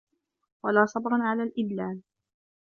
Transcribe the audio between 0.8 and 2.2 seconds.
صَبْرٌ عَلَى الْإِدْلَالِ